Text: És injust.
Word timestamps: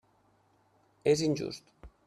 És 1.13 1.23
injust. 1.29 1.71